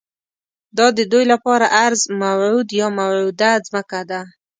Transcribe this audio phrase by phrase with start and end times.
[0.77, 4.21] دا ددوی لپاره ارض موعود یا موعوده ځمکه ده.